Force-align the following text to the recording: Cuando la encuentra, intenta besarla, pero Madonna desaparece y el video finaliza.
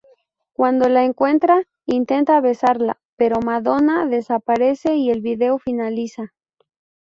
Cuando 0.53 0.89
la 0.89 1.03
encuentra, 1.03 1.61
intenta 1.85 2.41
besarla, 2.41 2.99
pero 3.17 3.39
Madonna 3.39 4.07
desaparece 4.07 4.95
y 4.95 5.11
el 5.11 5.21
video 5.21 5.59
finaliza. 5.59 6.33